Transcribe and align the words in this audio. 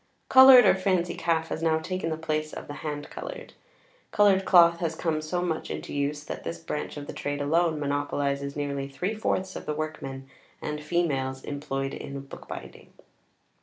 |xix| 0.25 0.29
Coloured 0.29 0.65
or 0.65 0.73
fancy 0.73 1.13
calf 1.13 1.49
has 1.49 1.61
now 1.61 1.77
taken 1.77 2.09
the 2.09 2.17
place 2.17 2.53
of 2.53 2.65
the 2.65 2.73
hand 2.81 3.07
coloured. 3.11 3.53
Coloured 4.11 4.45
cloth 4.45 4.79
has 4.79 4.95
come 4.95 5.21
so 5.21 5.43
much 5.43 5.69
into 5.69 5.93
use, 5.93 6.23
that 6.23 6.43
this 6.43 6.57
branch 6.57 6.97
of 6.97 7.05
the 7.05 7.13
trade 7.13 7.39
alone 7.39 7.79
monopolizes 7.79 8.55
nearly 8.55 8.87
three 8.87 9.13
fourths 9.13 9.55
of 9.55 9.67
the 9.67 9.75
workmen 9.75 10.27
and 10.59 10.81
females 10.81 11.43
employed 11.43 11.93
in 11.93 12.19
bookbinding. 12.21 12.91